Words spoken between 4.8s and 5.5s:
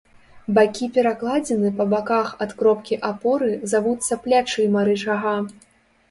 рычага.